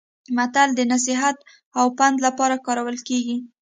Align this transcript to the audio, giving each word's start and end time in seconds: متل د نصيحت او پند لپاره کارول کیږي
متل 0.35 0.69
د 0.75 0.81
نصيحت 0.93 1.37
او 1.79 1.85
پند 1.97 2.15
لپاره 2.25 2.55
کارول 2.65 2.97
کیږي 3.07 3.37